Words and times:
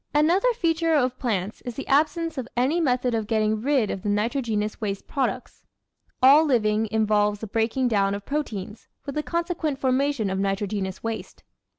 Another 0.15 0.51
feature 0.53 0.95
of 0.95 1.19
plants 1.19 1.61
is 1.61 1.75
the 1.75 1.85
absence 1.87 2.35
of 2.39 2.47
any 2.57 2.81
method 2.81 3.13
of 3.13 3.27
gettting 3.27 3.61
rid 3.63 3.91
of 3.91 4.01
the 4.01 4.09
nitrogenous 4.09 4.81
waste 4.81 5.05
products. 5.07 5.61
All 6.23 6.43
living 6.43 6.87
involves 6.91 7.39
the 7.41 7.45
breaking 7.45 7.87
down 7.89 8.15
of 8.15 8.25
proteins, 8.25 8.87
with 9.05 9.13
the 9.13 9.21
consequent 9.21 9.77
formation 9.77 10.31
of 10.31 10.39
nitrogenous 10.39 11.03
waste. 11.03 11.43